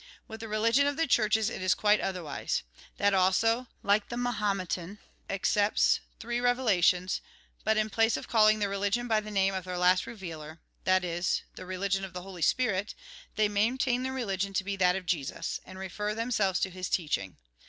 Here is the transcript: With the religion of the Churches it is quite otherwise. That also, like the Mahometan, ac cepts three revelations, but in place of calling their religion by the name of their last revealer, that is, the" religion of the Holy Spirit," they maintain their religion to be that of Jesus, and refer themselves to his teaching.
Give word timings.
With 0.27 0.39
the 0.39 0.47
religion 0.47 0.87
of 0.87 0.97
the 0.97 1.05
Churches 1.05 1.47
it 1.47 1.61
is 1.61 1.75
quite 1.75 1.99
otherwise. 1.99 2.63
That 2.97 3.13
also, 3.13 3.67
like 3.83 4.09
the 4.09 4.17
Mahometan, 4.17 4.97
ac 5.29 5.41
cepts 5.43 5.99
three 6.19 6.39
revelations, 6.39 7.21
but 7.63 7.77
in 7.77 7.87
place 7.91 8.17
of 8.17 8.27
calling 8.27 8.57
their 8.57 8.67
religion 8.67 9.07
by 9.07 9.19
the 9.19 9.29
name 9.29 9.53
of 9.53 9.63
their 9.65 9.77
last 9.77 10.07
revealer, 10.07 10.59
that 10.85 11.05
is, 11.05 11.43
the" 11.53 11.65
religion 11.67 12.03
of 12.03 12.13
the 12.13 12.23
Holy 12.23 12.41
Spirit," 12.41 12.95
they 13.35 13.47
maintain 13.47 14.01
their 14.01 14.11
religion 14.11 14.53
to 14.53 14.63
be 14.63 14.75
that 14.75 14.95
of 14.95 15.05
Jesus, 15.05 15.59
and 15.65 15.77
refer 15.77 16.15
themselves 16.15 16.59
to 16.61 16.71
his 16.71 16.89
teaching. 16.89 17.37